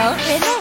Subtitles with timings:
[0.00, 0.59] Hello,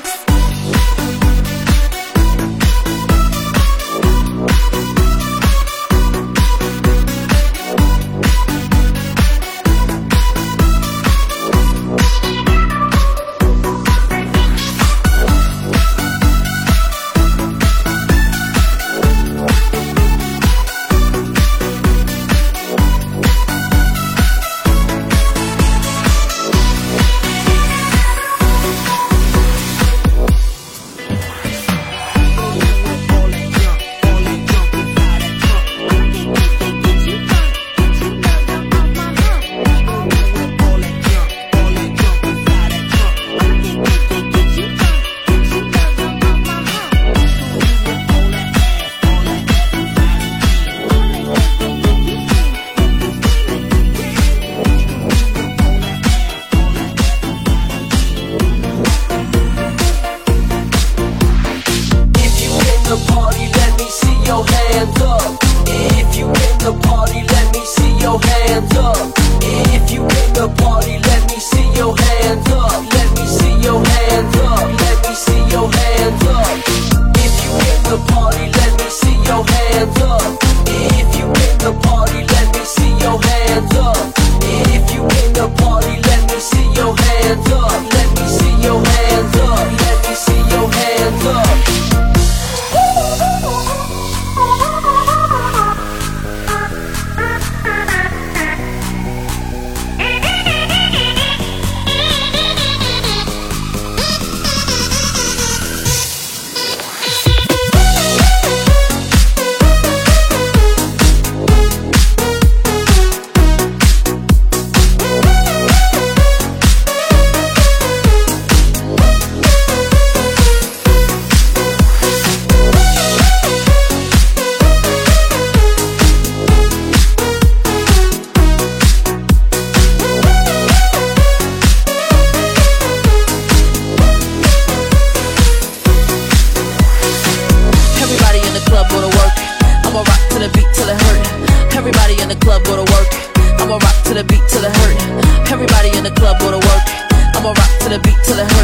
[64.71, 65.37] hands up.
[65.67, 69.18] If you came to party, let me see your hands up.